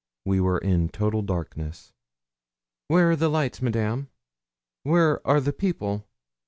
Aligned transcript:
We 0.25 0.41
were 0.41 0.57
in 0.57 0.89
total 0.89 1.21
darkness. 1.21 1.93
'Where 2.87 3.11
are 3.11 3.15
the 3.15 3.29
lights, 3.29 3.61
Madame 3.61 4.09
where 4.81 5.21
are 5.27 5.39
the 5.39 5.53
people?' 5.53 6.07